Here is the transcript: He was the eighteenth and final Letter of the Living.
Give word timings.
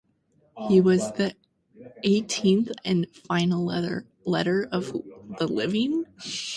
He 0.67 0.81
was 0.81 1.11
the 1.11 1.35
eighteenth 2.03 2.71
and 2.83 3.07
final 3.11 3.63
Letter 4.25 4.67
of 4.71 4.91
the 5.37 5.45
Living. 5.47 6.05